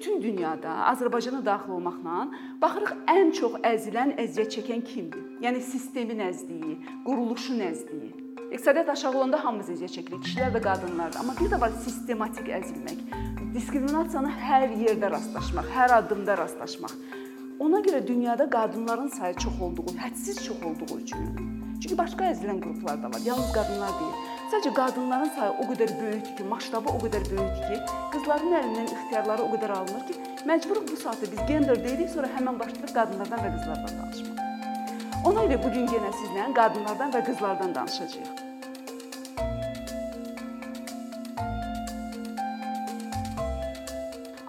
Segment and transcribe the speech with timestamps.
[0.00, 2.20] bütün dünyada Azərbaycana daxil olmaqla
[2.62, 5.26] baxırıq ən çox əzilən, əziyyət çəkən kimdir?
[5.44, 8.08] Yəni sistemin əzdiyi, quruluşun əzdiyi.
[8.46, 11.20] İqtisadiyyat aşağı olanda hamımız əziyyət çəkirik, kişilər və qadınlar da.
[11.20, 13.04] Amma bir də var sistematik əzilmək.
[13.52, 16.96] Diskriminasiyanı hər yerdə rastlaşmaq, hər addımda rastlaşmaq.
[17.60, 21.28] Ona görə dünyada qadınların sayı çox olduğu, hədsiz çox olduğu üçün.
[21.82, 23.20] Çünki başqa əzilən qruplar da var.
[23.26, 24.29] Yalnız qadınlar deyil.
[24.50, 29.42] Sadəcə qadınların sayı o qədər böyükdür ki, masştabı o qədər böyükdür ki, qızların əlindən ixtiyarları
[29.44, 30.14] o qədər alınır ki,
[30.50, 34.46] məcburuq bu saatda biz gender deyirik, sonra həmin başlayırıq qadınlardan və qızlardan danışmağa.
[35.30, 38.40] Ona görə bu gün yenə sizlə qadınlardan və qızlardan danışacağıq.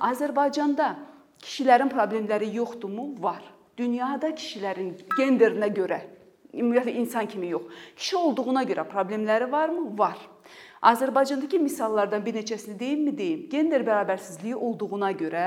[0.10, 0.96] Azərbaycanda
[1.46, 3.06] kişilərin problemləri yoxdurmu?
[3.28, 3.46] Var.
[3.78, 6.02] Dünyada kişilərin genderinə görə
[6.54, 7.64] ümumiyyətlə insan kimi yox.
[7.96, 9.98] Kişi olduğuna görə problemləri varmı?
[9.98, 10.18] Var.
[10.82, 13.48] Azərbaycandakı misallardan bir neçəsini deyimmi deyim?
[13.50, 15.46] Gender bərabərsizliyi olduğuna görə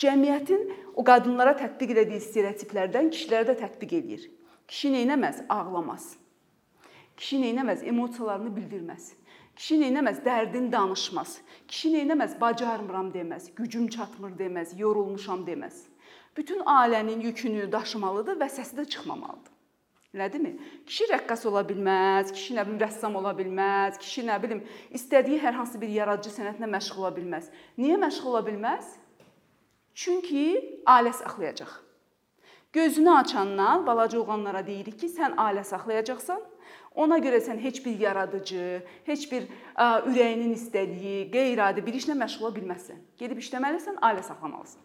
[0.00, 4.28] cəmiyyətin o qadınlara tətbiq etdiyi stereotiplərdən kişilərə də tətbiq eləyir.
[4.68, 5.44] Kişi nə etməz?
[5.48, 6.14] Ağlamaz.
[7.16, 7.84] Kişi nə etməz?
[7.92, 9.12] Emosiyalarını bildirməz.
[9.56, 10.22] Kişi nə etməz?
[10.24, 11.38] Dərdini danışmaz.
[11.68, 12.38] Kişi nə etməz?
[12.40, 15.84] Bacarmıram deməz, gücüm çatmır deməz, yorulmuşam deməz.
[16.36, 19.52] Bütün ailənin yükünü daşımalıdır və səsi də çıxmamalıdır.
[20.14, 20.52] Elədimi?
[20.86, 24.60] Kişi rəqqas ola bilməz, kişi nə bilim rəssam ola bilməz, kişi nə bilim
[24.94, 27.48] istədiyi hər hansı bir yaradıcı sənətlə məşğul ola bilməz.
[27.78, 28.92] Niyə məşğul ola bilməz?
[29.94, 30.44] Çünki
[30.86, 31.72] ailə saxlayacaq.
[32.72, 36.40] Gözünü açandan balaca oğlanlara deyirik ki, sən ailə saxlayacaqsan.
[36.94, 42.46] Ona görə sən heç bir yaradıcı, heç bir ə, ürəyinin istədiyi, qeyri-adi bir işlə məşğul
[42.46, 43.02] ola bilməzsən.
[43.18, 44.82] Gedib işləməlisən, ailə saxlamalısan.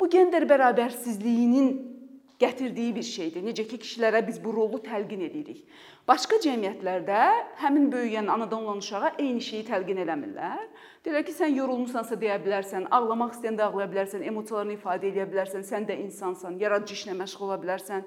[0.00, 1.97] Bu gender bərabərsizliyinin
[2.40, 3.42] gətirdiyi bir şeydir.
[3.42, 5.64] Necə ki, kişilərə biz bu rolu təlqin edirik.
[6.08, 7.22] Başqa cəmiyyətlərdə
[7.62, 10.62] həmin böyüyən anadan olan uşağa eyni şeyi təlqin eləmirlər.
[11.04, 15.88] Deyirlər ki, sən yorulmusansa deyə bilərsən, ağlamaq istəyəndə ağlaya bilərsən, emosiyalarını ifadə edə bilərsən, sən
[15.90, 18.06] də insansan, yaradıcı işlə məşğul ola bilərsən.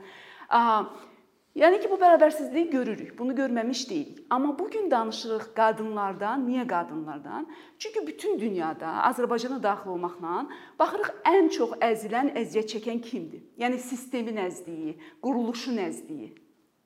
[1.55, 3.09] Yəni ki, bu bərabərsizliyi görürük.
[3.19, 4.19] Bunu görməmiş deyilik.
[4.29, 6.45] Amma bu gün danışırıq qadınlardan.
[6.47, 7.47] Niyə qadınlardan?
[7.77, 10.45] Çünki bütün dünyada Azərbaycana daxil olmaqla
[10.79, 13.41] baxırıq ən çox əzilən, əziyyət çəkən kimdir?
[13.59, 16.29] Yəni sistemin əzdiyi, quruluşun əzdiyi.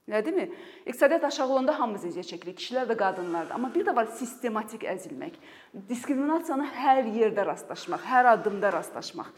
[0.10, 0.48] Elədimi?
[0.86, 3.60] İqtisadiyyat aşağı olanda hamımız əziyyət çəkirik, kişilər və qadınlar da.
[3.60, 5.38] Amma bir də var sistematik əzilmək.
[5.94, 9.30] Diskriminasiyanı hər yerdə rastlaşmaq, hər addımda rastlaşmaq.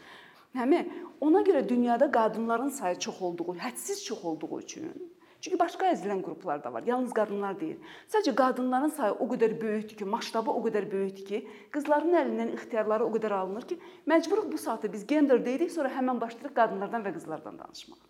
[0.56, 0.82] Həmi
[1.20, 6.62] ona görə dünyada qadınların sayı çox olduğu, hədsiz çox olduğu üçün Çünki başqa əzilən qruplar
[6.64, 6.82] da var.
[6.86, 7.76] Yalnız qadınlar deyil.
[8.10, 11.40] Sadəcə qadınların sayı o qədər böyükdür ki, masştabı o qədər böyükdür ki,
[11.74, 13.78] qızların əlindən ixtiyarları o qədər alınır ki,
[14.10, 18.02] məcburuq bu saatda biz gender deyirik, sonra həmin başlayırıq qadınlardan və qızlardan danışmağa.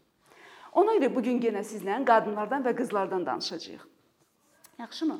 [0.72, 3.84] Ona görə bu gün yenə sizlə qadınlardan və qızlardan danışacağıq.
[4.78, 5.16] Yaxşımı?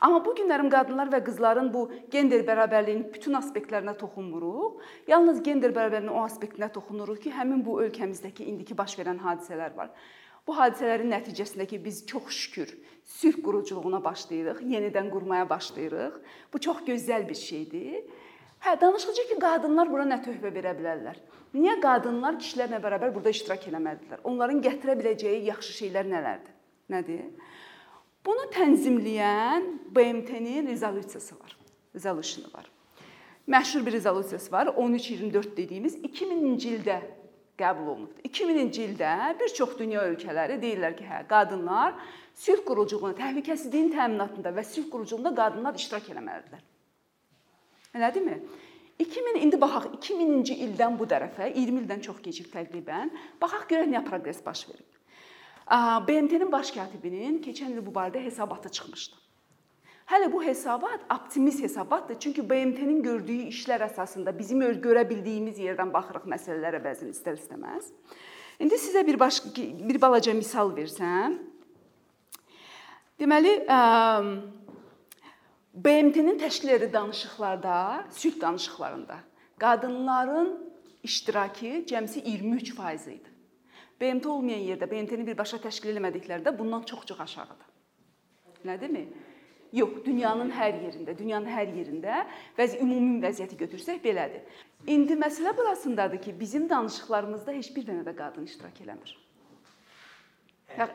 [0.00, 1.80] Amma bu günlərim qadınlar və qızların bu
[2.12, 4.78] gender bərabərliyinin bütün aspektlərinə toxunmuruq.
[5.10, 9.90] Yalnız gender bərabərliyinin o aspektinə toxunuruq ki, həmin bu ölkəmizdəki indiki baş verən hadisələr var.
[10.50, 12.70] Bu hadisələrin nəticəsində ki, biz çox şükür
[13.06, 16.16] sülh quruculuğuna başlayırıq, yenidən qurmaya başlayırıq.
[16.52, 18.00] Bu çox gözəl bir şeydir.
[18.64, 21.20] Hə, danışıcı ki, qadınlar bura nə töhfə verə bilərlər?
[21.54, 24.24] Niyə qadınlar kişilərlə bərabər burada iştirak etməlidirlər?
[24.26, 26.58] Onların gətirə biləcəyi yaxşı şeylər nələrdir?
[26.96, 27.22] Nədir?
[28.26, 31.56] Bunu tənzimləyən BMT-nin rezolyusiyası var.
[31.94, 32.66] Resolution-u var.
[33.46, 34.74] Məşhur bir rezolyusiyası var.
[34.76, 37.00] 1324 dediyimiz 2000-ci ildə
[37.60, 38.24] qəbul olunubdur.
[38.26, 41.94] 2000-ci ildə bir çox dünya ölkələri deyirlər ki, hə, qadınlar
[42.34, 46.66] sülh quruculuğuna, təhlükəsizliyin təminatında və sülh quruculuğunda qadınlar iştirak etməlidirlər.
[47.98, 48.38] Elədimi?
[49.00, 53.12] 2000 indi baxaq 2000-ci ildən bu tərəfə 20 ildən çox keçib təqribən.
[53.40, 54.88] Baxaq görək nə proqres baş verib.
[56.06, 59.16] BMT-nin baş katibinin keçən il bu barədə hesabatı çıxmışdı.
[60.10, 62.18] Hələ bu hesabat optimist hesabatdır.
[62.20, 67.92] Çünki BMT-nin gördüyü işlər əsasında bizim görə bildiyimiz yerdən baxırıq məsələlərə bəzən istər-istəməz.
[68.58, 71.38] İndi sizə bir baş bir balaca misal versəm.
[73.22, 73.54] Deməli,
[75.74, 79.22] BMT-nin təşkil etdiyi danışıqlarda, sülh danışıqlarında
[79.60, 80.72] qadınların
[81.02, 83.30] iştirakı cəmsi 23% idi.
[84.00, 87.68] BMT olmayan yerdə, BMT-ni birbaşa təşkil etmədiklərdə bundan çox-çox aşağıdır.
[88.66, 89.29] Nə demək?
[89.72, 92.24] Yox, dünyanın hər yerində, dünyanın hər yerində
[92.56, 94.42] vəzi ümumi vəziyyəti götürsək belədir.
[94.90, 99.14] İndi məsələ burasındadır ki, bizim danışıqlarımızda heç bir dənə də qadın iştirak eləmir.
[100.74, 100.90] Hər,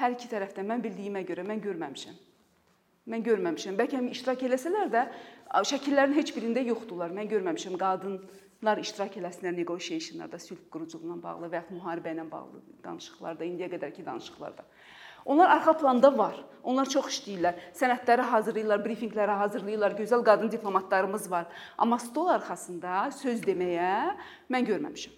[0.00, 2.16] hər iki tərəfdən mən bildiyimə görə mən görməmişəm.
[3.10, 3.76] Mən görməmişəm.
[3.80, 5.04] Bəlkə iştirak eləsələr də
[5.68, 7.12] şəkillərin heç birində yoxdular.
[7.12, 7.76] Mən görməmişəm
[8.60, 14.04] qadınlar iştirak eləsinlər negotiationlarda, sülh quruculuğuna bağlı və ya müharibə ilə bağlı danışıqlarda, indiyə qədərki
[14.04, 14.64] danışıqlarda.
[15.24, 16.36] Onlar arxa planda var.
[16.62, 17.56] Onlar çox işləyirlər.
[17.72, 19.96] Sənədləri hazırlayırlar, brifinqləri hazırlayırlar.
[19.96, 21.46] Gözəl qadın diplomatlarımız var.
[21.78, 24.16] Amma stol arxasında söz deməyə
[24.52, 25.16] mən görməmişəm.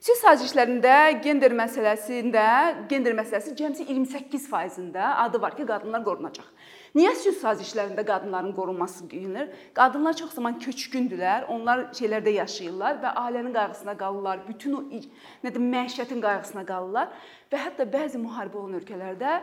[0.00, 6.46] Sülh sazişlərində gender məsələsində, gender məsələsi cəmsi 28%-də adı var ki, qadınlar qorunacaq.
[6.90, 9.52] Niyə sülh sazişlərində qadınların qorunması qilinir?
[9.78, 15.68] Qadınlar çox zaman köçkündülər, onlar şeylərdə yaşayırlar və ailənin qayğısına qalırlar, bütün o nə deyim,
[15.70, 17.12] məişətin qayğısına qalırlar
[17.52, 19.36] və hətta bəzi müharibə olan ölkələrdə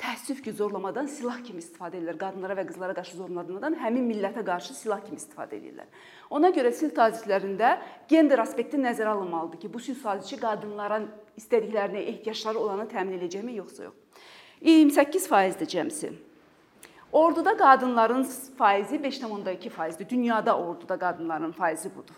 [0.00, 2.16] təəssüf ki, zorlamadan silah kimi istifadə edirlər.
[2.24, 5.92] Qadınlara və qızlara qarşı zorlamadan həmin millətə qarşı silah kimi istifadə edirlər.
[6.32, 7.76] Ona görə sülh sazişlərində
[8.08, 11.04] gender aspekti nəzərə alınmalıdır ki, bu sülh sazişi qadınlara
[11.36, 14.28] istədiklərini, ehtiyacları olanı təmin edəcəkmi yoxsa yox.
[14.62, 16.14] 28%-dir cəmsi.
[17.12, 18.22] Orduda qadınların
[18.58, 20.08] faizi 5.2%dir.
[20.08, 22.14] Dünyada orduda qadınların faizi budur.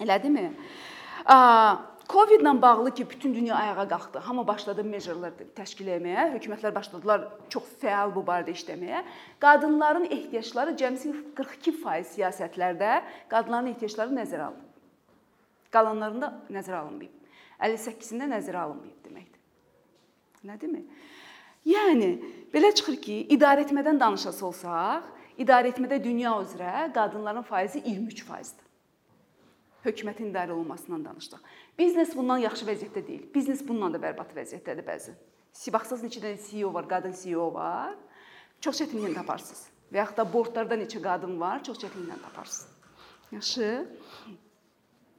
[0.00, 0.52] Elədimi?
[2.08, 4.18] Covid-la bağlı ki, bütün dünya ayağa qalxdı.
[4.18, 9.02] Hamı başladı measure-lar təşkil etməyə, hökumətlər başladılar çox fəal bu barədə işləməyə.
[9.40, 14.72] Qadınların ehtiyacları cəmsi 42% siyasətlərdə qadınların ehtiyacları nəzərə alınıb.
[15.74, 17.12] Qalanlarında nəzərə alınmayıb.
[17.60, 19.40] 58-də nəzərə alınmayıb deməkdir.
[20.48, 20.88] Nə demək?
[21.66, 22.10] Yəni
[22.54, 25.08] belə çıxır ki, idarəetmədən danışası olsaq,
[25.38, 28.66] idarəetmədə dünya üzrə qadınların faizi 23%-dir.
[29.84, 31.42] Hökumətin idarə olunmasından danışdıq.
[31.78, 33.26] Biznes bundan yaxşı vəziyyətdə deyil.
[33.34, 35.18] Biznes bundan da bərbad vəziyyətdədir bəzən.
[35.74, 37.94] Baxsaz neçə dənə CEO var, qadın CEO var.
[38.60, 39.62] Çox çətinliklə taparsınız.
[39.92, 42.74] Və yaxud da bordlarda neçə qadın var, çox çətinliklə taparsınız.
[43.32, 43.70] Yaxşı?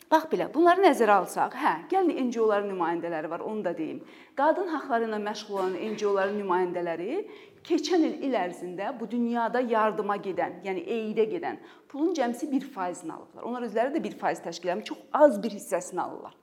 [0.09, 3.99] Bax belə, bunları nəzərə alsaq, hə, gəlin NGO-ların nümayəndələri var, onu da deyim.
[4.39, 7.17] Qadın haqqları ilə məşğul olan NGO-ların nümayəndələri
[7.67, 11.59] keçən il il ərzində bu dünyada yardıma gedən, yəni EID-ə gedən
[11.91, 13.43] pulun cəmsi 1%-ni alıblar.
[13.45, 16.33] Onlar özləri də 1% təşkil edir, çox az bir hissəsini alırlar.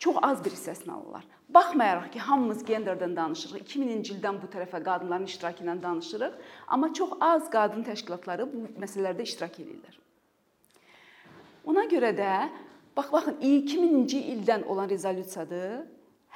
[0.00, 1.28] Çox az bir hissəsini alırlar.
[1.52, 3.60] Baxmayaraq ki, hamımız genderdən danışırıq.
[3.66, 9.28] 2000-ci ildən bu tərəfə qadınların iştirakı ilə danışırıq, amma çox az qadın təşkilatları bu məsələlərdə
[9.28, 10.00] iştirak edirlər.
[11.68, 12.32] Ona görə də
[12.96, 15.84] Bax baxın 2000-ci ildən olan rezolyusiyadır.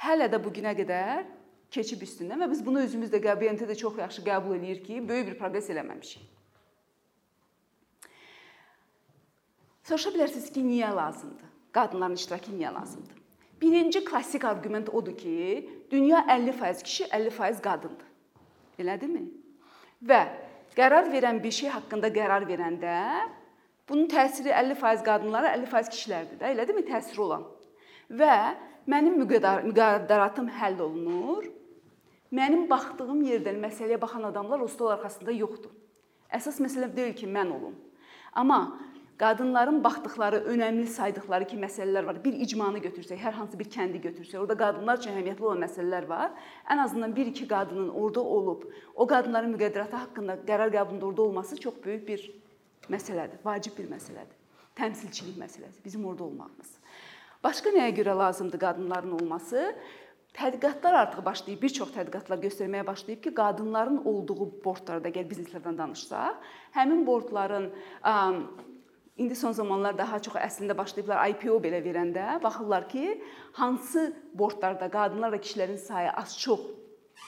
[0.05, 1.25] Hələ də bu günə qədər
[1.71, 5.37] keçib üstündən və biz bunu özümüz də BMT-də çox yaxşı qəbul edirik ki, böyük bir
[5.39, 6.23] proqres eləməmişik.
[9.85, 11.51] Soruşa bilərsiniz ki, niyə lazımdır?
[11.75, 13.21] Qadınların iştirakı niyə lazımdır?
[13.61, 18.07] Birinci klassik arqument odur ki, dünya 50% kişi, 50% qadındır.
[18.79, 19.27] Elədimi?
[20.03, 20.21] Və
[20.75, 22.95] qərar verən bir şey haqqında qərar verəndə
[23.89, 27.43] Bunun təsiri 50% qadınlara, 50% kişilərdir də, elədimi təsiri olan.
[28.09, 28.55] Və
[28.89, 31.45] mənim müqəddəratım həll olunur.
[32.33, 35.69] Mənim baxdığım yerdən məsələyə baxan adamlar o stol arxasında yoxdur.
[36.33, 37.75] Əsas məsələ deyil ki, mən olum.
[38.33, 38.79] Amma
[39.21, 42.17] qadınların baxdıqları, önəmli saydıqları ki, məsələlər var.
[42.23, 46.33] Bir icmanı götürsək, hər hansı bir kəndi götürsək, orada qadınlar üçün əhəmiyyətli olan məsələlər var.
[46.65, 48.65] Ən azından 1-2 qadının orada olub,
[48.95, 52.25] o qadınların müqəddəratı haqqında qərar qəbulunda orada olması çox böyük bir
[52.91, 54.37] məsələdir, vacib bir məsələdir.
[54.75, 56.73] Təmsilçilik məsələsi, bizim orada olmağımız.
[57.43, 59.69] Başqa nəyə görə lazımdır qadınların olması?
[60.35, 66.41] Tədqiqatlar artıq başlayıb, bir çox tədqiqatlar göstərməyə başlayıb ki, qadınların olduğu bordlarda, əgər bizneslərdən danışsaq,
[66.75, 67.69] həmin bordların
[69.15, 73.21] indi son zamanlar daha çox əslində başlayıblar IPO belə verəndə baxırlar ki,
[73.61, 76.67] hansı bordlarda qadınlar və kişilərin sayı az-çox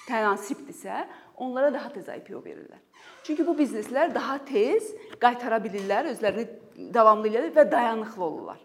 [0.10, 1.06] tənasibdirsə,
[1.40, 2.84] onlara daha tez IPO verirlər.
[3.28, 6.46] Çünki bu bizneslər daha tez qaytara bilirlər, özlərini
[6.96, 8.62] davamlı edirlər və dayanıqlı olurlar.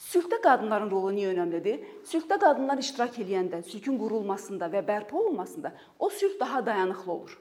[0.00, 1.82] Sülhdə qadınların rolu niyə önəmlidir?
[2.08, 7.36] Sülhdə qadınlar iştirak edəndə, sülhün qurulmasında və bərpa olunmasında o sülh daha dayanıqlı olur.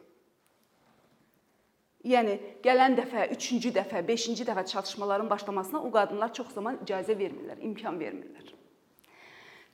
[2.11, 7.63] Yəni gələn dəfə, 3-cü dəfə, 5-ci dəfə çatışmaların başlamasına o qadınlar çox zaman icazə vermirlər,
[7.71, 8.58] imkan vermirlər.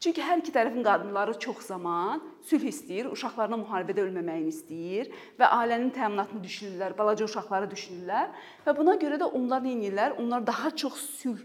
[0.04, 5.10] Çünki hər iki tərəfin qadınları çox zaman sülh istəyir, uşaqlarına müharibədə ölməməyini istəyir
[5.40, 8.34] və ailənin təminatını düşünürlər, balaca uşaqları düşünürlər
[8.66, 10.18] və buna görə də onlar nə edirlər?
[10.22, 11.42] Onlar daha çox sülh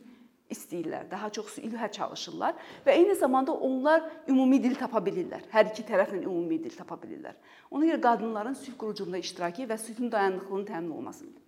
[0.50, 5.46] istəyirlər, daha çox sülhə çalışırlar və eyni zamanda onlar ümumi dil tapa bilirlər.
[5.52, 7.36] Hər iki tərəflə ümumi dil tapa bilirlər.
[7.70, 11.38] Ona görə qadınların sülh quruculuğunda iştirakı və sülhün dayanıqlılığının təmin olmasıdır.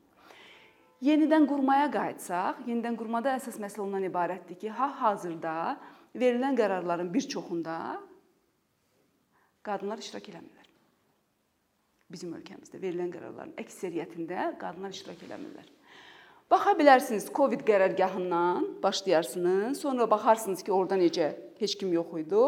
[1.03, 5.57] Yenidən qurmaya qayıtsaq, yenidən qurmada əsas məsələ ondan ibarətdir ki, ha-hazırda
[6.19, 7.77] verilən qərarların bir çoxunda
[9.65, 10.67] qadınlar iştirak eləmirlər.
[12.13, 15.71] Bizim ölkəmizdə verilən qərarların əksəriyyətində qadınlar iştirak eləmirlər.
[16.53, 21.31] Baxa bilərsiniz Covid qərargahından başlayarsınız, sonra baxarsınız ki, orada necə
[21.63, 22.43] heç kim yox idi.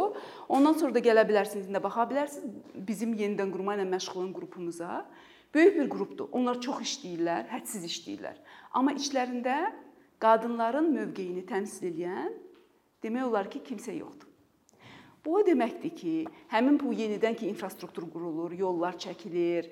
[0.53, 5.07] Ondan sonra da gələ bilərsiniz, indi baxa bilərsiniz bizim yenidən qurma ilə məşğul olan qrupumuza.
[5.55, 6.29] Böyük bir qrupdur.
[6.37, 8.37] Onlar çox işləyirlər, hədsiz işləyirlər.
[8.77, 9.71] Amma içlərində
[10.21, 12.35] qadınların mövqeyini təmsil edən
[13.05, 14.31] demək olar ki, kimsə yoxdur.
[15.25, 16.15] Bu o deməkdir ki,
[16.53, 19.71] həmin bu yenidən ki infrastruktur qurulur, yollar çəkilir,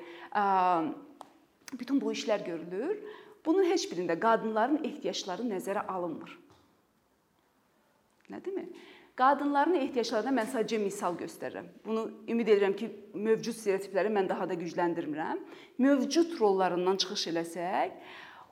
[1.73, 3.03] bütün bu işlər görülür.
[3.45, 6.33] Bunun heç birində qadınların ehtiyacları nəzərə alınmır.
[8.33, 8.65] Nə demə?
[9.19, 11.69] Qadınların ehtiyaclarına mən sadəcə misal göstərirəm.
[11.85, 15.43] Bunu ümid edirəm ki, mövcud stereotipləri mən daha da gücləndirmirəm.
[15.85, 17.99] Mövcud rollarından çıxış eləsək,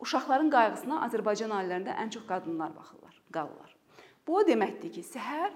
[0.04, 3.79] uşaqların qayğısına Azərbaycan ailələrində ən çox qadınlar baxırlar, qalırlar.
[4.26, 5.50] Bu o deməkdir ki, səhər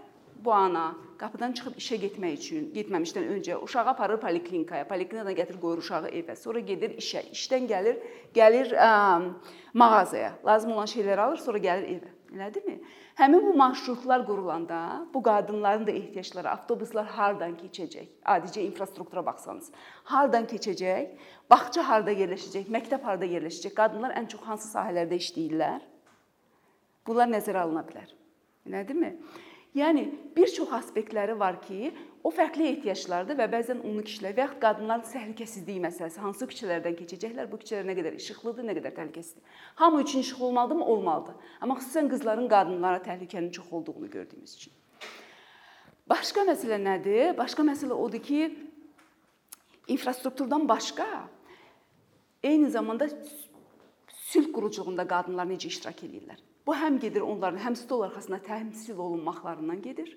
[0.45, 5.81] bu ana qapıdan çıxıb işə getmək üçün, getməmişdən öncə uşağı aparır poliklinikaya, poliklinikadan gətirir qoyur
[5.85, 8.01] uşağı evə, sonra gedir işə, işdən gəlir,
[8.35, 8.91] gəlir ə,
[9.75, 12.11] mağazaya, lazım olan şeyləri alır, sonra gəlir evə.
[12.35, 12.81] Elədimi?
[13.15, 14.79] Həmin bu marşrutlar qurulanda
[15.15, 18.09] bu qadınların da ehtiyacları, avtobuslar hardan keçəcək?
[18.35, 19.71] Adicə infrastruktura baxsanız,
[20.11, 21.15] hardan keçəcək?
[21.51, 22.67] Bağça harda yerləşəcək?
[22.75, 23.77] Məktəb harda yerləşəcək?
[23.79, 25.87] Qadınlar ən çox hansı sahələrdə işləyirlər?
[27.07, 28.11] Bunlar nəzərə alına bilər.
[28.69, 29.15] Elədimi?
[29.75, 30.05] Yəni
[30.37, 31.91] bir çox aspektləri var ki,
[32.25, 37.49] o fərqli ehtiyaclardır və bəzən onu kişilər və ya qadınların təhlükəsizliyi məsələsi, hansı küçələrdən keçəcəklər,
[37.51, 39.43] bu küçələr nə qədər işıqlıdır, nə qədər təhlükəsizdir.
[39.83, 40.87] Hamı üçün işıq olmalıdırmı?
[40.95, 41.51] Olmalıdır.
[41.61, 44.73] Amma xüsusən qızların qadınlara təhlükənin çox olduğunu gördüyümüz üçün.
[46.09, 47.35] Başqa məsələ nədir?
[47.37, 48.53] Başqa məsələ odur ki,
[49.89, 51.07] infrastrukturdan başqa
[52.43, 53.09] eyni zamanda
[54.35, 56.41] sülh quruculuğunda qadınlar necə iştirak edirlər?
[56.67, 60.15] Bu həm gedir onların həm stol arxasında təmsil olunmaqlarından gedir.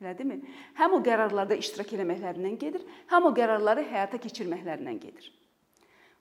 [0.00, 0.38] Elədimi?
[0.78, 5.32] Həm o qərarlarda iştirak etməklərindən gedir, həm o qərarları həyata keçirməklərindən gedir.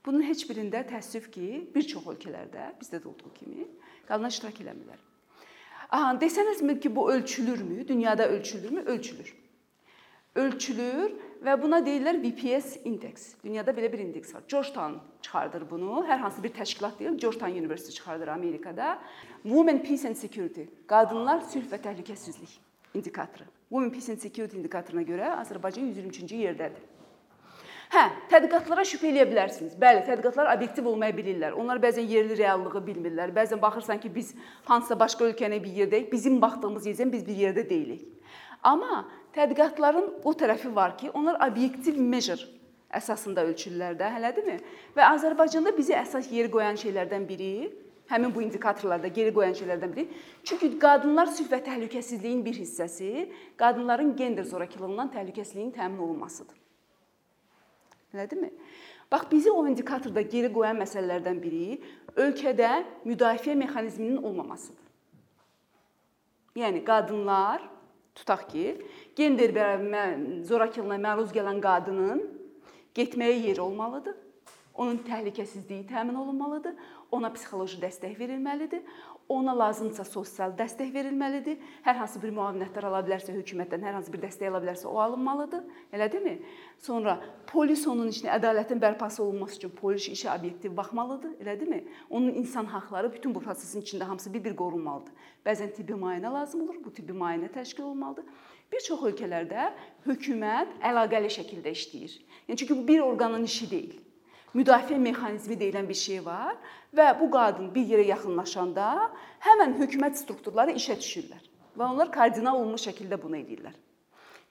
[0.05, 3.67] Bunun heç birində təəssüf ki, bir çox ölkələrdə, bizdə də olduğu kimi,
[4.07, 5.03] qadınlar iştirak eləmirlər.
[5.93, 7.87] Aha, desənizmi ki, bu ölçülürmü?
[7.87, 8.81] Dünyada ölçülürmü?
[8.81, 9.35] Ölçülür.
[10.37, 13.31] Ölçülür və buna deyirlər VPS indeks.
[13.43, 14.43] Dünyada belə bir indeks var.
[14.49, 16.03] Georgetown çıxardır bunu.
[16.07, 18.99] Hər hansı bir təşkilat deyil, Georgetown University çıxardır Amerikada.
[19.43, 20.69] Women Peace and Security.
[20.87, 22.59] Qadınlar sülh və təhlükəsizlik
[22.93, 23.49] indikatoru.
[23.69, 26.85] Women Peace and Security indikatoruna görə Azərbaycan 123-cü yerdədir.
[27.87, 29.75] Hə, tədqiqatlara şübhə eləyə bilərsiniz.
[29.79, 31.55] Bəli, tədqiqatlar obyektiv olmaya bilirlər.
[31.55, 33.31] Onlar bəzən yerli reallığı bilmirlər.
[33.35, 34.33] Bəzən baxırsan ki, biz
[34.67, 38.03] hansısa başqa ölkənin bir yerdəyik, bizim baxdığımız yerdən biz bir yerdə deyilik.
[38.63, 39.05] Amma
[39.37, 42.49] tədqiqatların o tərəfi var ki, onlar obyektiv measure
[42.97, 44.57] əsasında ölçürlər də, hələdimi?
[44.95, 47.51] Və Azərbaycanda bizi əsas yer qoyan şeylərdən biri
[48.09, 50.07] həmin bu indikatorlarda geri qoyan şeylərdən biri.
[50.47, 53.27] Çünki qadınlar sülh və təhlükəsizliyin bir hissəsi
[53.59, 56.55] qadınların gender zorakılığından təhlükəsizliyin təmin olunmasıdır.
[58.15, 58.51] Elədimi?
[59.11, 61.79] Bax bizi o indikatorda geri qoyan məsələlərdən biri
[62.15, 62.71] ölkədə
[63.05, 64.83] müdafiə mexanizminin olmamasıdır.
[66.57, 67.61] Yəni qadınlar
[68.15, 68.63] tutaq ki,
[69.17, 69.53] gender
[70.45, 72.23] zorakılığına məruz gələn qadının
[72.95, 74.15] getməyə yeri olmalıdır.
[74.77, 76.75] Onun təhlükəsizliyi təmin olunmalıdır
[77.11, 78.81] ona psixoloji dəstək verilməlidir.
[79.31, 81.57] Ona lazımsa sosial dəstək verilməlidir.
[81.83, 85.65] Hər hansı bir müavinətlər ala bilərsə hökumətdən, hər hansı bir dəstək ala bilərsə o alınmalıdır.
[85.95, 86.37] Elədimi?
[86.83, 87.17] Sonra
[87.51, 91.81] polis onun işinə ədalətin bərpası olunması üçün polis işə obyektiv baxmalıdır, elədimi?
[92.09, 95.27] Onun insan haqqları bütün bu prosesin içində hamısı bir-bir qorunmalıdır.
[95.45, 96.79] Bəzən tibbi müayinə lazım olur.
[96.85, 98.31] Bu tibbi müayinə təşkil olunmalıdır.
[98.71, 99.69] Bir çox ölkələrdə
[100.07, 102.17] hökumət əlaqəli şəkildə işləyir.
[102.47, 103.95] Yəni çünki bu bir orqanın işi deyil
[104.57, 106.55] müdafiə mexanizmi deyilən bir şey var
[106.95, 108.87] və bu qadın bir yerə yaxınlaşanda
[109.45, 111.43] həmin hökumət strukturları işə düşürlər
[111.77, 113.75] və onlar koordinal olunmuş şəkildə bunu edirlər.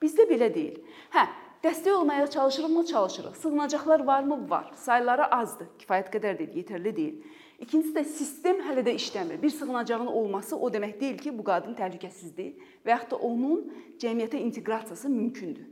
[0.03, 0.77] Bizdə belə deyil.
[1.15, 1.25] Hə,
[1.65, 2.85] dəstək olmaya çalışırıqmı?
[2.87, 3.37] Çalışırıq.
[3.43, 4.39] Sığınacaqlar varmı?
[4.51, 4.71] Var.
[4.77, 5.71] Sayları azdır.
[5.81, 7.17] Kifayət qədər deyil, yetərli deyil.
[7.59, 9.41] İkincisi də sistem hələ də işləmir.
[9.43, 12.53] Bir sığınacağın olması o demək deyil ki, bu qadın təhlükəsizdir
[12.85, 13.63] və yaxud da onun
[14.03, 15.65] cəmiyyətə inteqrasiyası mümkündür.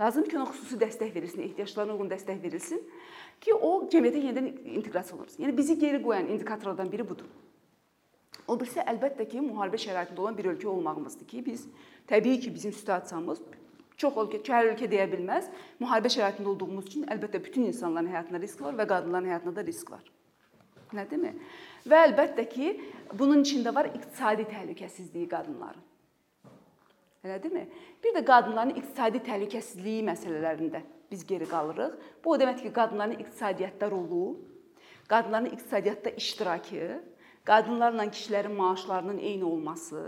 [0.00, 2.82] Lazım ki, ona xüsusi dəstək verilsin, ehtiyaclarına uyğun dəstək verilsin
[3.40, 4.48] ki, o cəmiyyətə yenidən
[4.80, 5.44] inteqrasiya olunsun.
[5.44, 7.28] Yəni bizi geri qoyan indikatorlardan biri budur.
[8.48, 11.68] O birisi əlbəttə ki, müharibə şəraitində olan bir ölkə olmağımızdır ki, biz
[12.10, 13.44] təbii ki, bizim situasiyamız
[13.96, 15.46] çox ölkə, hər ölkə deyə bilməz.
[15.78, 19.94] Müharibə şəraitində olduğumuz üçün əlbəttə bütün insanların həyatında risk var və qadınların həyatında da risk
[19.94, 20.02] var.
[20.92, 21.32] Nə demə?
[21.88, 22.72] Və əlbəttə ki,
[23.16, 25.88] bunun içində var iqtisadi təhlükəsizliyi qadınların.
[27.22, 27.62] Elədimi?
[28.02, 31.94] Bir də qadınların iqtisadi təhlükəsizliyi məsələlərində biz geri qalırıq.
[32.24, 34.36] Bu o deməkdir ki, qadınların iqtisadiyyatda rolu,
[35.08, 37.00] qadınların iqtisadiyyatda iştirakı,
[37.44, 40.02] qadınlarla kişilərin maaşlarının eyni olması,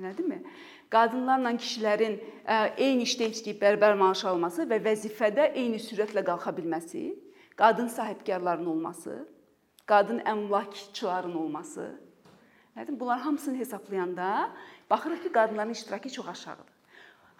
[0.00, 0.42] elədimi?
[0.90, 2.18] Qadınlarla kişilərin
[2.76, 7.06] eyni işdə işləyib bərabər maaş alması və vəzifədə eyni sürətlə qalxa bilməsi,
[7.56, 9.24] qadın sahibkarların olması,
[9.86, 11.90] qadın əmlakçıların olması.
[12.76, 13.00] Elədimi?
[13.00, 14.50] Bunlar hamısını hesablayanda
[14.90, 16.66] Baxırıq ki, qadınların iştirakı çox aşağıdır.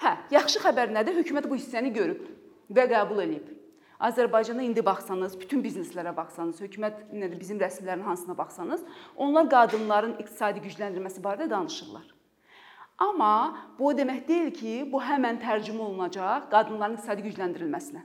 [0.03, 1.15] Hə, yaxşı xəbər nədir?
[1.21, 2.25] Hökumət bu hissəni görüb
[2.71, 3.53] və qəbul edib.
[4.01, 8.83] Azərbaycanda indi baxsanız, bütün bizneslərə baxsanız, hökumət nədir, bizim rəsmilərin hansına baxsanız,
[9.17, 12.05] onlar qadınların iqtisadi gücləndirilməsi barədə danışırlar.
[12.99, 18.03] Amma bu o demək deyil ki, bu həmən tərcümə olunacaq qadınların iqtisadi gücləndirilməsinə.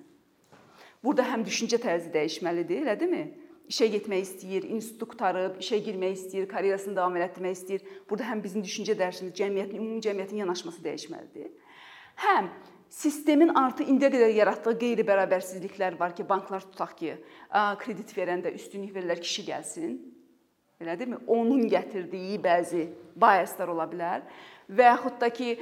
[1.04, 3.26] Burada həm düşüncə tərzi dəyişməlidir, elə deyilmi?
[3.72, 7.86] İşə getmək istəyir, institut qurtarıb, işə girmək istəyir, karyerasını davam etdirmək istəyir.
[8.10, 11.54] Burada həm bizim düşüncə dərsimiz, cəmiyyətin, ümumi cəmiyyətin yanaşması dəyişməlidir.
[12.20, 12.50] Həm
[12.92, 17.16] sistemin artı indiyə qədər yaratdığı qeyri-bərabərsizliklər var ki, banklar tutaq ki,
[17.80, 19.96] kredit verəndə üstünlük verirlər kişi gəlsin.
[20.82, 21.20] Elədirmi?
[21.28, 24.24] Onun gətirdiyi bəzi biaslar ola bilər
[24.72, 25.54] və yaxud da ki,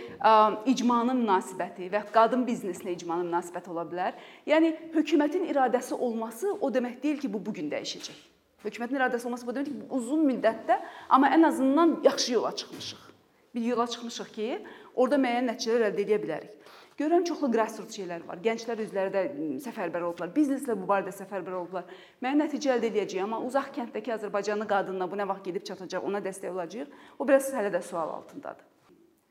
[0.69, 4.17] icmanın münasibəti və qadın biznesinə icmanın münasibəti ola bilər.
[4.47, 8.19] Yəni hökumətin iradəsi olması o demək deyil ki, bu bu gün dəyişəcək.
[8.63, 13.07] Hökumətin iradəsi olması bu demək ki, uzun müddətdə, amma ən azından yaxşı yola çıxmışıq.
[13.55, 14.49] Bir yola çıxmışıq ki,
[14.95, 16.75] orada müəyyən nəticələr əldə edə bilərik.
[16.99, 18.41] Görürəm çoxlu grassroots şeylər var.
[18.43, 19.21] Gənclər özləri də
[19.63, 20.33] səfərbər oldular.
[20.35, 21.85] Bizneslə bu barədə səfərbər oldular.
[22.19, 26.19] Mən nəticə əldə edəcəyəm, amma uzaq kənddəki Azərbaycanlı qadınla bu nə vaxt gedib çatacaq, ona
[26.25, 26.91] dəstək olacağıq.
[27.15, 28.67] O biraz hələ də sual altındadır.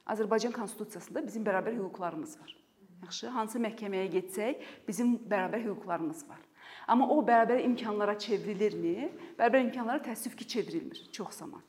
[0.08, 2.56] Azərbaycan konstitusiyasında bizim bərabər hüquqlarımız var.
[3.02, 6.40] Yaxşı, hansı məhkəməyə getsək, bizim bərabər hüquqlarımız var.
[6.88, 9.10] Amma o bərabər imkanlara çevrilirmi?
[9.37, 11.60] Bərabər imkanlara təəssüf ki, çevrilmir çox zaman.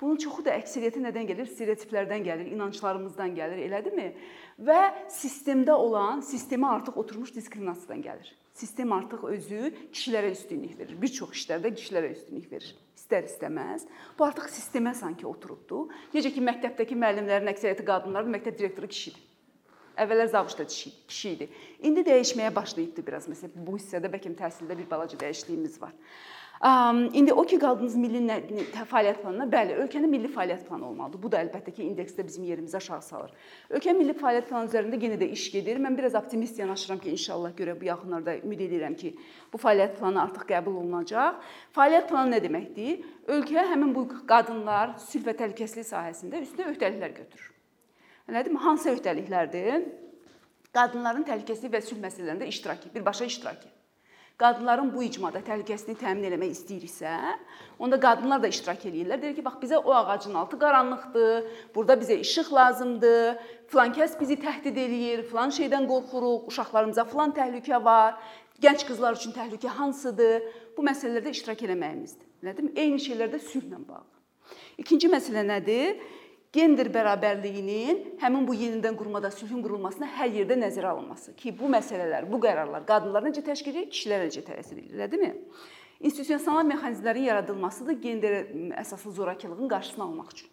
[0.00, 1.48] Bunun çoxu da əksəriyyəti nədən gəlir?
[1.50, 4.10] Stereotiplərdən gəlir, inanclarımızdan gəlir, elədimi?
[4.64, 4.80] Və
[5.12, 8.30] sistemdə olan, sistemə artıq oturmuş diskriminasiyadan gəlir.
[8.56, 10.96] Sistem artıq özü kişilərə üstünlük verir.
[11.00, 12.72] Bir çox işlərdə kişilərə üstünlük verir
[13.10, 13.86] istər-istəməz.
[14.18, 15.88] Bu artıq sistemə sanki oturubdu.
[16.14, 19.26] Necə ki, məktəbdəki müəllimlərin əksəriyyəti qadınlardır, məktəb direktoru kişidir.
[20.00, 21.48] Əvvəllər zabit da kişi idi.
[21.84, 23.26] İndi dəyişməyə başlayıbdı biraz.
[23.28, 25.92] Məsələn, bu hissədə bəlkə təhsildə bir balaca dəyişikliyimiz var.
[27.14, 28.18] İndi o ki qaldınız milli
[28.76, 31.22] fəaliyyət planına, bəli, ölkənin milli fəaliyyət planı olmalıdır.
[31.22, 33.30] Bu da əlbəttə ki, indeksdə bizim yerimizi aşağı salır.
[33.70, 35.80] Ölkə milli fəaliyyət planı üzərində yenə də iş gedir.
[35.80, 39.14] Mən biraz optimist yanaşıram ki, inşallah görə bu yaxınlarda ümid edirəm ki,
[39.52, 41.40] bu fəaliyyət planı artıq qəbul olunacaq.
[41.78, 43.08] Fəaliyyət planı nə deməkdir?
[43.38, 47.50] Ölkə həmin bu qadınlar sülh və təhlükəsizlik sahəsində üstünə öhdəliklər götürür.
[48.28, 48.60] Anladınmı?
[48.68, 49.88] Hansı öhdəliklərdir?
[50.76, 53.79] Qadınların təhlükəsizlik və sülh məsələlərində iştirakı, birbaşa iştirakı
[54.40, 57.12] qadınların bu icmada təhlükəsizliyini təmin etmək istəyiriksə,
[57.78, 59.20] onda qadınlar da iştirak eləyirlər.
[59.22, 64.38] Deyir ki, bax bizə o ağacın altı qaranlıqdır, burada bizə işıq lazımdır, filan kəs bizi
[64.40, 68.16] təhdid eləyir, filan şeydən qorxuruq, uşaqlarımıza filan təhlükə var,
[68.64, 70.48] gənc qızlar üçün təhlükə hansıdır?
[70.76, 72.26] Bu məsələlərdə iştirak eləməyimizdir.
[72.44, 72.72] Elədim?
[72.76, 74.08] Eyni şeylərdə sülhlə bağlı.
[74.80, 76.00] İkinci məsələ nədir?
[76.52, 82.26] Gender bərabərliyinin həmin bu yenidən qurmada sülhün qurulmasına hər yerdə nəzərə alınması ki, bu məsələlər,
[82.30, 85.34] bu qərarlar qadınlara necə təşkil edir, kişilərə necə təsir edir, elədirmi?
[86.00, 88.38] İnstitusional mexanizmlərin yaradılmasıdır gender
[88.82, 90.48] əsaslı zorakılığın qarşısını almaq üçün.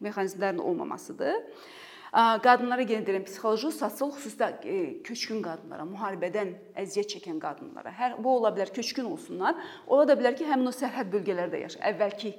[0.00, 1.36] Mexanizmlərin olmamasıdır.
[2.42, 8.48] Qadınlara deyirəm, psixoloji, sosial, xüsusilə e, köçkün qadınlara, müharibədən əziyyət çəkən qadınlara, hər bu ola
[8.56, 11.84] bilər köçkün olsunlar, ola da bilər ki, həmin o sərhəd bölgələrdə yaşayır.
[11.92, 12.32] Əvvəlki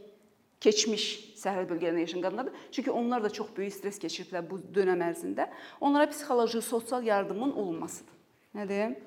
[0.63, 1.03] keçmiş
[1.39, 2.63] sərhəd bölgələrində yaşayan qadınlardır.
[2.71, 5.47] Çünki onlar da çox böyük stress keçiriblər bu dönəm ərzində.
[5.81, 8.17] Onlara psixoloji, sosial yardımın olunmasıdır.
[8.59, 8.97] Nədir?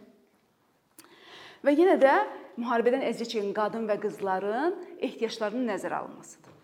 [1.62, 2.14] Və yenə də
[2.60, 6.56] müharibədən əziyyət çəkən qadın və qızların ehtiyaclarının nəzərə alınmasıdır.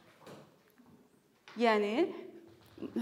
[1.59, 1.93] Yəni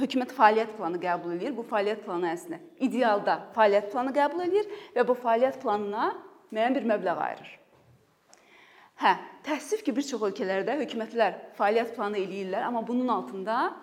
[0.00, 1.54] hökumət fəaliyyət planı qəbul edir.
[1.56, 6.10] Bu fəaliyyət planı əslində idealda fəaliyyət planı qəbul edir və bu fəaliyyət planına
[6.50, 7.50] müəyyən bir məbləğ ayırır.
[8.96, 9.12] Hə,
[9.44, 13.74] təəssüf ki, bir çox ölkələrdə hökumətlər fəaliyyət planı eləyirlər, amma bunun altında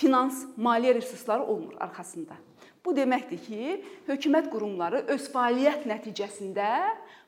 [0.00, 2.34] finans, maliyyə resursları olmur arxasında.
[2.82, 3.76] Bu deməkdir ki,
[4.08, 6.66] hökumət qurumları öz fəaliyyət nəticəsində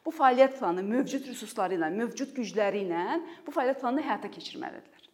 [0.06, 5.08] bu fəaliyyət planı mövcud resursları ilə, mövcud gücləri ilə bu fəaliyyət planını həyata keçirməlidirlər.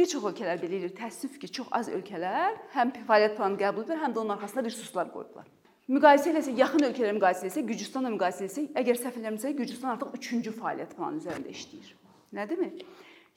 [0.00, 0.96] Bir çox ölkələr belə edir.
[0.96, 5.12] Təəssüf ki, çox az ölkələr həm fəaliyyət planı qəbul edir, həm də onun arxasında resurslar
[5.12, 5.48] qoyublar.
[5.88, 10.50] Müqayisə eləsək, yaxın ölkələrlə müqayisə eləsək, Gürcüstanla müqayisə eləsək, əgər səhv eləmirəmsə, Gürcüstan artıq 3-cü
[10.58, 11.94] fəaliyyət planı üzərində işləyir.
[12.36, 12.68] Nədimi?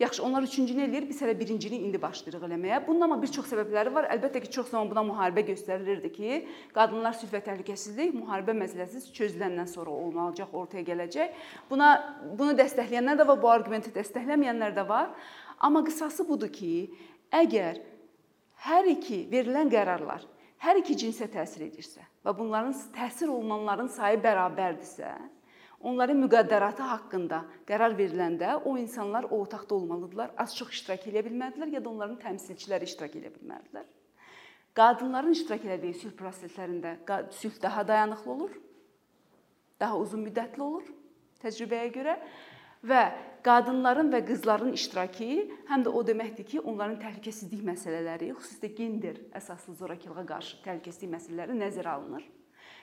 [0.01, 2.79] Yaxşı, onlar üçüncünü eləyir, biz hələ birincini indi başlayırıq eləməyə.
[2.87, 4.09] Bunun amma bir çox səbəbləri var.
[4.17, 6.41] Əlbəttə ki, çox zaman buna müharibə göstərilirdi ki,
[6.75, 11.39] qadınlar sülh və təhlükəsizlik müharibə məsələsi çözüləndən sonra olmalıcaq, ortaya gələcək.
[11.69, 11.93] Buna
[12.35, 15.15] bunu dəstəkləyənlər də var, bu arqumenti dəstəkləməyənlər də var.
[15.61, 16.73] Amma qısası budur ki,
[17.31, 17.79] əgər
[18.67, 20.27] hər iki verilən qərarlar
[20.61, 25.09] hər iki cinsə təsir edirsə və bunların təsir olunanların sayı bərabərdirsə,
[25.81, 31.83] onların müqəddəratı haqqında qərar veriləndə o insanlar o otaqda olmalıdırlar, az-çox iştirak edə bilməlidirlər ya
[31.83, 33.89] da onların təmsilçiləri iştirak edə bilməlidirlər.
[34.77, 36.95] Qadınların iştirak etdiyi sülh proseslərində
[37.35, 38.53] sülh daha dayanıqlı olur,
[39.81, 40.85] daha uzun müddətli olur
[41.41, 42.15] təcrübəyə görə
[42.87, 43.01] və
[43.45, 45.29] qadınların və qızların iştirakı
[45.69, 51.57] həm də o deməkdir ki, onların təhlükəsizlik məsələləri, xüsusilə gender əsaslı zorakılığa qarşı təhlükəsizlik məsələləri
[51.61, 52.27] nəzərə alınır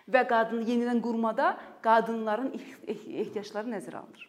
[0.08, 1.52] və qadın yenidən qurmada
[1.84, 2.54] qadınların
[2.88, 4.28] ehtiyacları nəzərə alınır.